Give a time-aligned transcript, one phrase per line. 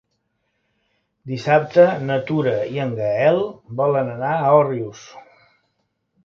[1.31, 3.39] Dissabte na Tura i en Gaël
[3.83, 5.05] volen anar a Òrrius.